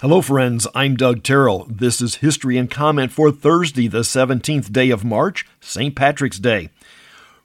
Hello, 0.00 0.22
friends. 0.22 0.66
I'm 0.74 0.96
Doug 0.96 1.22
Terrell. 1.22 1.66
This 1.68 2.00
is 2.00 2.24
History 2.24 2.56
and 2.56 2.70
Comment 2.70 3.12
for 3.12 3.30
Thursday, 3.30 3.86
the 3.86 3.98
17th 3.98 4.72
day 4.72 4.88
of 4.88 5.04
March, 5.04 5.46
St. 5.60 5.94
Patrick's 5.94 6.38
Day. 6.38 6.70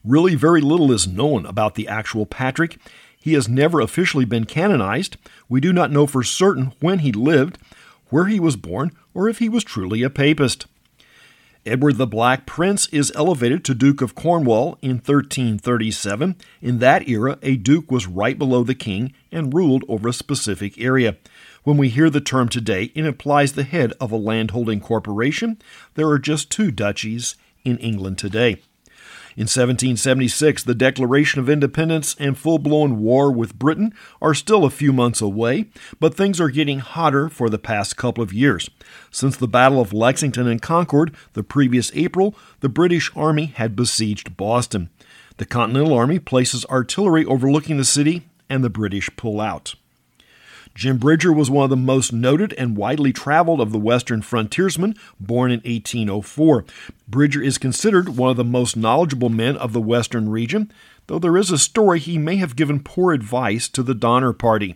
Really, 0.05 0.35
very 0.35 0.61
little 0.61 0.89
is 0.93 1.05
known 1.05 1.45
about 1.45 1.75
the 1.75 1.85
actual 1.89 2.25
Patrick. 2.25 2.77
He 3.19 3.33
has 3.33 3.49
never 3.49 3.81
officially 3.81 4.23
been 4.23 4.45
canonized. 4.45 5.17
We 5.49 5.59
do 5.59 5.73
not 5.73 5.91
know 5.91 6.07
for 6.07 6.23
certain 6.23 6.71
when 6.79 6.99
he 6.99 7.11
lived, 7.11 7.57
where 8.07 8.27
he 8.27 8.39
was 8.39 8.55
born, 8.55 8.93
or 9.13 9.27
if 9.27 9.39
he 9.39 9.49
was 9.49 9.65
truly 9.65 10.01
a 10.01 10.09
papist. 10.09 10.65
Edward 11.65 11.97
the 11.97 12.07
Black 12.07 12.45
Prince 12.45 12.87
is 12.89 13.11
elevated 13.15 13.65
to 13.65 13.73
Duke 13.73 14.01
of 14.01 14.15
Cornwall 14.15 14.77
in 14.81 14.97
1337. 14.97 16.35
In 16.61 16.79
that 16.79 17.09
era, 17.09 17.37
a 17.41 17.57
duke 17.57 17.91
was 17.91 18.07
right 18.07 18.37
below 18.37 18.63
the 18.63 18.75
king 18.75 19.11
and 19.29 19.53
ruled 19.53 19.83
over 19.89 20.07
a 20.07 20.13
specific 20.13 20.79
area. 20.79 21.17
When 21.65 21.77
we 21.77 21.89
hear 21.89 22.11
the 22.11 22.21
term 22.21 22.47
today, 22.47 22.91
it 22.93 23.05
implies 23.05 23.53
the 23.53 23.63
head 23.63 23.91
of 23.99 24.11
a 24.11 24.17
landholding 24.17 24.81
corporation. 24.81 25.57
There 25.95 26.07
are 26.07 26.19
just 26.19 26.51
two 26.51 26.69
duchies 26.69 27.37
in 27.63 27.79
England 27.79 28.19
today. 28.19 28.61
In 29.35 29.47
1776, 29.47 30.61
the 30.61 30.75
Declaration 30.75 31.39
of 31.39 31.49
Independence 31.49 32.15
and 32.19 32.37
full 32.37 32.59
blown 32.59 32.99
war 32.99 33.31
with 33.31 33.57
Britain 33.57 33.95
are 34.21 34.35
still 34.35 34.63
a 34.63 34.69
few 34.69 34.93
months 34.93 35.21
away, 35.21 35.65
but 35.99 36.13
things 36.13 36.39
are 36.39 36.49
getting 36.49 36.81
hotter 36.81 37.29
for 37.29 37.49
the 37.49 37.57
past 37.57 37.97
couple 37.97 38.23
of 38.23 38.31
years. 38.31 38.69
Since 39.09 39.37
the 39.37 39.47
Battle 39.47 39.81
of 39.81 39.91
Lexington 39.91 40.45
and 40.45 40.61
Concord 40.61 41.15
the 41.33 41.41
previous 41.41 41.91
April, 41.95 42.35
the 42.59 42.69
British 42.69 43.11
Army 43.15 43.47
had 43.47 43.75
besieged 43.75 44.37
Boston. 44.37 44.91
The 45.37 45.47
Continental 45.47 45.97
Army 45.97 46.19
places 46.19 46.63
artillery 46.67 47.25
overlooking 47.25 47.77
the 47.77 47.85
city, 47.85 48.29
and 48.47 48.63
the 48.63 48.69
British 48.69 49.09
pull 49.17 49.41
out. 49.41 49.73
Jim 50.75 50.97
Bridger 50.97 51.31
was 51.31 51.49
one 51.49 51.63
of 51.63 51.69
the 51.69 51.77
most 51.77 52.11
noted 52.11 52.53
and 52.57 52.75
widely 52.75 53.13
traveled 53.13 53.61
of 53.61 53.71
the 53.71 53.79
Western 53.79 54.21
frontiersmen, 54.21 54.93
born 55.17 55.49
in 55.49 55.61
1804. 55.61 56.65
Bridger 57.07 57.41
is 57.41 57.57
considered 57.57 58.17
one 58.17 58.29
of 58.29 58.35
the 58.35 58.43
most 58.43 58.75
knowledgeable 58.75 59.29
men 59.29 59.55
of 59.55 59.71
the 59.71 59.79
Western 59.79 60.27
region, 60.27 60.69
though 61.07 61.17
there 61.17 61.37
is 61.37 61.49
a 61.49 61.57
story 61.57 61.97
he 61.97 62.17
may 62.17 62.35
have 62.35 62.57
given 62.57 62.83
poor 62.83 63.13
advice 63.13 63.69
to 63.69 63.81
the 63.81 63.95
Donner 63.95 64.33
Party. 64.33 64.75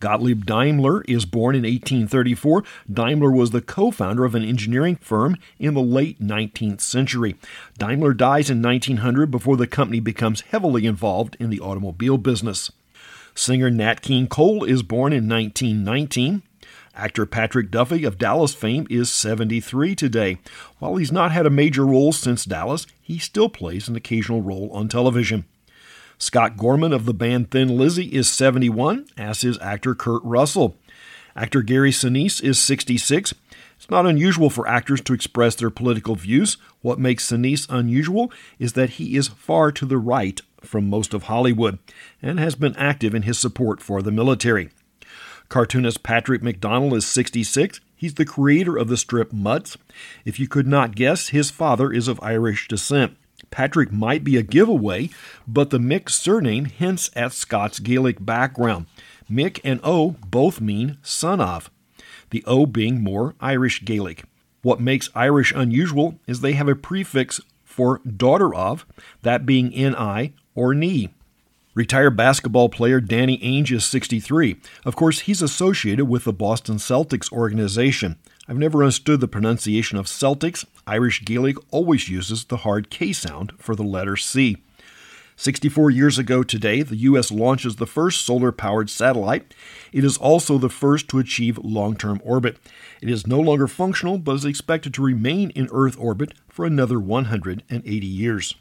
Gottlieb 0.00 0.44
Daimler 0.44 1.00
is 1.08 1.24
born 1.24 1.54
in 1.54 1.62
1834. 1.62 2.62
Daimler 2.92 3.32
was 3.32 3.52
the 3.52 3.62
co 3.62 3.90
founder 3.90 4.26
of 4.26 4.34
an 4.34 4.44
engineering 4.44 4.96
firm 4.96 5.38
in 5.58 5.72
the 5.72 5.80
late 5.80 6.20
19th 6.20 6.82
century. 6.82 7.36
Daimler 7.78 8.12
dies 8.12 8.50
in 8.50 8.60
1900 8.60 9.30
before 9.30 9.56
the 9.56 9.66
company 9.66 9.98
becomes 9.98 10.42
heavily 10.42 10.84
involved 10.84 11.38
in 11.40 11.48
the 11.48 11.60
automobile 11.60 12.18
business. 12.18 12.70
Singer 13.36 13.70
Nat 13.70 14.00
King 14.00 14.28
Cole 14.28 14.64
is 14.64 14.82
born 14.82 15.12
in 15.12 15.28
1919. 15.28 16.42
Actor 16.94 17.26
Patrick 17.26 17.70
Duffy 17.70 18.04
of 18.04 18.16
Dallas 18.16 18.54
fame 18.54 18.86
is 18.88 19.10
73 19.10 19.94
today. 19.94 20.38
While 20.78 20.96
he's 20.96 21.12
not 21.12 21.32
had 21.32 21.44
a 21.44 21.50
major 21.50 21.84
role 21.84 22.12
since 22.12 22.46
Dallas, 22.46 22.86
he 22.98 23.18
still 23.18 23.50
plays 23.50 23.88
an 23.88 23.94
occasional 23.94 24.40
role 24.40 24.70
on 24.72 24.88
television. 24.88 25.44
Scott 26.16 26.56
Gorham 26.56 26.94
of 26.94 27.04
the 27.04 27.12
band 27.12 27.50
Thin 27.50 27.76
Lizzy 27.76 28.06
is 28.06 28.26
71, 28.26 29.06
as 29.18 29.44
is 29.44 29.58
actor 29.58 29.94
Kurt 29.94 30.22
Russell. 30.24 30.78
Actor 31.36 31.60
Gary 31.60 31.90
Sinise 31.90 32.42
is 32.42 32.58
66. 32.58 33.34
It's 33.76 33.90
not 33.90 34.06
unusual 34.06 34.48
for 34.48 34.66
actors 34.66 35.02
to 35.02 35.12
express 35.12 35.54
their 35.54 35.68
political 35.68 36.14
views. 36.14 36.56
What 36.80 36.98
makes 36.98 37.30
Sinise 37.30 37.66
unusual 37.68 38.32
is 38.58 38.72
that 38.72 38.90
he 38.90 39.14
is 39.14 39.28
far 39.28 39.70
to 39.72 39.84
the 39.84 39.98
right 39.98 40.40
from 40.66 40.90
most 40.90 41.14
of 41.14 41.24
Hollywood 41.24 41.78
and 42.20 42.38
has 42.38 42.54
been 42.54 42.76
active 42.76 43.14
in 43.14 43.22
his 43.22 43.38
support 43.38 43.80
for 43.80 44.02
the 44.02 44.12
military. 44.12 44.70
Cartoonist 45.48 46.02
Patrick 46.02 46.42
McDonnell 46.42 46.96
is 46.96 47.06
66. 47.06 47.80
He's 47.94 48.14
the 48.14 48.24
creator 48.24 48.76
of 48.76 48.88
the 48.88 48.96
strip 48.96 49.32
Mutts. 49.32 49.76
If 50.24 50.40
you 50.40 50.48
could 50.48 50.66
not 50.66 50.96
guess, 50.96 51.28
his 51.28 51.50
father 51.50 51.92
is 51.92 52.08
of 52.08 52.20
Irish 52.22 52.68
descent. 52.68 53.16
Patrick 53.50 53.92
might 53.92 54.24
be 54.24 54.36
a 54.36 54.42
giveaway, 54.42 55.10
but 55.46 55.70
the 55.70 55.78
Mick 55.78 56.10
surname 56.10 56.64
hints 56.64 57.10
at 57.14 57.32
Scots 57.32 57.78
Gaelic 57.78 58.24
background. 58.24 58.86
Mick 59.30 59.60
and 59.64 59.80
O 59.82 60.16
both 60.26 60.60
mean 60.60 60.98
son 61.02 61.40
of, 61.40 61.70
the 62.30 62.44
O 62.46 62.66
being 62.66 63.02
more 63.02 63.34
Irish 63.40 63.84
Gaelic. 63.84 64.24
What 64.62 64.80
makes 64.80 65.10
Irish 65.14 65.52
unusual 65.54 66.18
is 66.26 66.40
they 66.40 66.54
have 66.54 66.68
a 66.68 66.74
prefix 66.74 67.40
for 67.76 68.00
daughter 68.06 68.54
of, 68.54 68.86
that 69.20 69.44
being 69.44 69.68
ni 69.70 70.32
or 70.54 70.74
knee. 70.74 71.10
Retired 71.74 72.16
basketball 72.16 72.70
player 72.70 73.02
Danny 73.02 73.36
Ainge 73.36 73.70
is 73.70 73.84
63. 73.84 74.56
Of 74.86 74.96
course, 74.96 75.20
he's 75.20 75.42
associated 75.42 76.06
with 76.06 76.24
the 76.24 76.32
Boston 76.32 76.76
Celtics 76.76 77.30
organization. 77.30 78.16
I've 78.48 78.56
never 78.56 78.82
understood 78.82 79.20
the 79.20 79.28
pronunciation 79.28 79.98
of 79.98 80.06
Celtics. 80.06 80.64
Irish 80.86 81.22
Gaelic 81.22 81.56
always 81.70 82.08
uses 82.08 82.44
the 82.44 82.58
hard 82.58 82.88
K 82.88 83.12
sound 83.12 83.52
for 83.58 83.76
the 83.76 83.82
letter 83.82 84.16
C. 84.16 84.56
64 85.36 85.90
years 85.90 86.18
ago 86.18 86.42
today, 86.42 86.82
the 86.82 86.96
U.S. 86.96 87.30
launches 87.30 87.76
the 87.76 87.86
first 87.86 88.24
solar 88.24 88.52
powered 88.52 88.88
satellite. 88.88 89.54
It 89.92 90.02
is 90.02 90.16
also 90.16 90.56
the 90.56 90.70
first 90.70 91.08
to 91.08 91.18
achieve 91.18 91.58
long 91.58 91.94
term 91.94 92.20
orbit. 92.24 92.56
It 93.02 93.10
is 93.10 93.26
no 93.26 93.38
longer 93.38 93.68
functional, 93.68 94.16
but 94.16 94.36
is 94.36 94.44
expected 94.46 94.94
to 94.94 95.02
remain 95.02 95.50
in 95.50 95.68
Earth 95.70 95.96
orbit 95.98 96.32
for 96.48 96.64
another 96.64 96.98
180 96.98 98.06
years. 98.06 98.54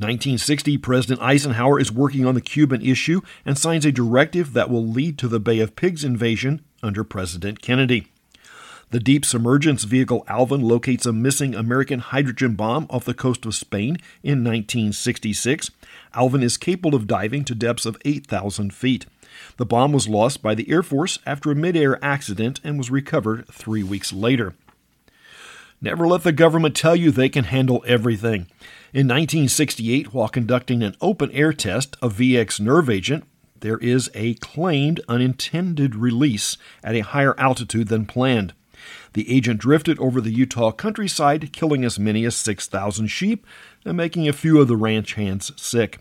1960, 0.00 0.78
President 0.78 1.20
Eisenhower 1.20 1.80
is 1.80 1.90
working 1.90 2.24
on 2.24 2.34
the 2.34 2.40
Cuban 2.40 2.82
issue 2.82 3.20
and 3.44 3.58
signs 3.58 3.84
a 3.84 3.90
directive 3.90 4.52
that 4.52 4.70
will 4.70 4.86
lead 4.86 5.18
to 5.18 5.26
the 5.26 5.40
Bay 5.40 5.58
of 5.58 5.74
Pigs 5.74 6.04
invasion 6.04 6.64
under 6.82 7.02
President 7.02 7.62
Kennedy. 7.62 8.12
The 8.90 9.00
deep 9.00 9.26
submergence 9.26 9.84
vehicle 9.84 10.24
Alvin 10.28 10.62
locates 10.62 11.04
a 11.04 11.12
missing 11.12 11.54
American 11.54 11.98
hydrogen 11.98 12.54
bomb 12.54 12.86
off 12.88 13.04
the 13.04 13.12
coast 13.12 13.44
of 13.44 13.54
Spain 13.54 13.98
in 14.22 14.42
1966. 14.42 15.70
Alvin 16.14 16.42
is 16.42 16.56
capable 16.56 16.94
of 16.94 17.06
diving 17.06 17.44
to 17.44 17.54
depths 17.54 17.84
of 17.84 17.98
8,000 18.06 18.72
feet. 18.72 19.04
The 19.58 19.66
bomb 19.66 19.92
was 19.92 20.08
lost 20.08 20.40
by 20.40 20.54
the 20.54 20.70
Air 20.70 20.82
Force 20.82 21.18
after 21.26 21.50
a 21.50 21.54
midair 21.54 22.02
accident 22.02 22.60
and 22.64 22.78
was 22.78 22.90
recovered 22.90 23.46
three 23.48 23.82
weeks 23.82 24.10
later. 24.10 24.54
Never 25.82 26.08
let 26.08 26.22
the 26.22 26.32
government 26.32 26.74
tell 26.74 26.96
you 26.96 27.10
they 27.10 27.28
can 27.28 27.44
handle 27.44 27.84
everything. 27.86 28.46
In 28.94 29.06
1968, 29.06 30.14
while 30.14 30.28
conducting 30.28 30.82
an 30.82 30.96
open 31.02 31.30
air 31.32 31.52
test 31.52 31.94
of 32.00 32.14
VX 32.14 32.58
nerve 32.58 32.88
agent, 32.88 33.24
there 33.60 33.78
is 33.78 34.10
a 34.14 34.34
claimed 34.34 35.02
unintended 35.08 35.94
release 35.94 36.56
at 36.82 36.94
a 36.94 37.00
higher 37.00 37.38
altitude 37.38 37.88
than 37.88 38.06
planned. 38.06 38.54
The 39.12 39.34
agent 39.34 39.60
drifted 39.60 39.98
over 39.98 40.20
the 40.20 40.32
Utah 40.32 40.72
countryside, 40.72 41.52
killing 41.52 41.84
as 41.84 41.98
many 41.98 42.24
as 42.24 42.36
6,000 42.36 43.06
sheep 43.08 43.46
and 43.84 43.96
making 43.96 44.28
a 44.28 44.32
few 44.32 44.60
of 44.60 44.68
the 44.68 44.76
ranch 44.76 45.14
hands 45.14 45.52
sick. 45.56 46.00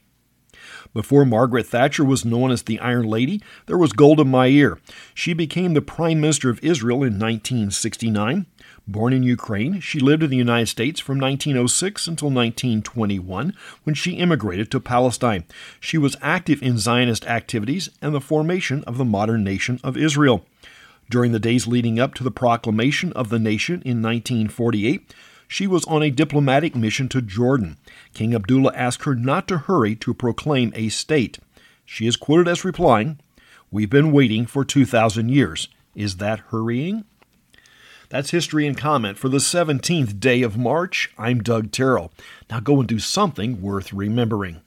Before 0.94 1.26
Margaret 1.26 1.68
Thatcher 1.68 2.04
was 2.04 2.26
known 2.26 2.52
as 2.52 2.64
the 2.64 2.80
Iron 2.80 3.06
Lady, 3.06 3.42
there 3.66 3.78
was 3.78 3.94
Golda 3.94 4.26
Meir. 4.26 4.80
She 5.14 5.34
became 5.34 5.74
the 5.74 5.82
Prime 5.82 6.20
Minister 6.20 6.50
of 6.50 6.64
Israel 6.64 7.04
in 7.04 7.20
1969. 7.20 8.46
Born 8.88 9.12
in 9.12 9.22
Ukraine, 9.22 9.82
she 9.82 10.00
lived 10.00 10.24
in 10.24 10.30
the 10.30 10.38
United 10.38 10.68
States 10.68 11.00
from 11.00 11.20
1906 11.20 12.08
until 12.08 12.30
1921 12.30 13.54
when 13.84 13.94
she 13.94 14.14
immigrated 14.14 14.72
to 14.72 14.80
Palestine. 14.80 15.44
She 15.80 15.98
was 15.98 16.16
active 16.22 16.64
in 16.64 16.78
Zionist 16.78 17.26
activities 17.28 17.90
and 18.02 18.16
the 18.16 18.22
formation 18.22 18.84
of 18.86 18.98
the 18.98 19.06
modern 19.06 19.44
nation 19.44 19.80
of 19.84 19.98
Israel. 19.98 20.46
During 21.10 21.32
the 21.32 21.40
days 21.40 21.68
leading 21.68 22.00
up 22.00 22.14
to 22.16 22.24
the 22.24 22.32
proclamation 22.32 23.14
of 23.14 23.30
the 23.30 23.40
nation 23.40 23.76
in 23.86 24.02
1948, 24.02 25.14
she 25.48 25.66
was 25.66 25.86
on 25.86 26.04
a 26.04 26.12
diplomatic 26.12 26.76
mission 26.76 27.08
to 27.10 27.22
Jordan. 27.22 27.78
King 28.14 28.36
Abdullah 28.36 28.74
asked 28.76 29.06
her 29.06 29.16
not 29.16 29.48
to 29.48 29.58
hurry 29.60 29.96
to 29.96 30.14
proclaim 30.14 30.74
a 30.76 30.90
state. 30.90 31.40
She 31.86 32.08
is 32.08 32.18
quoted 32.18 32.50
as 32.50 32.66
replying, 32.66 33.20
We've 33.72 33.90
been 33.90 34.12
waiting 34.12 34.46
for 34.46 34.64
2,000 34.64 35.30
years. 35.30 35.70
Is 35.96 36.18
that 36.18 36.40
hurrying? 36.52 37.06
That's 38.10 38.32
history 38.32 38.66
and 38.66 38.78
comment 38.78 39.18
for 39.18 39.28
the 39.28 39.38
17th 39.38 40.20
day 40.20 40.42
of 40.42 40.58
March. 40.58 41.12
I'm 41.18 41.44
Doug 41.44 41.72
Terrell. 41.72 42.14
Now 42.50 42.62
go 42.62 42.80
and 42.80 42.88
do 42.88 43.00
something 43.00 43.62
worth 43.62 43.92
remembering. 43.92 44.62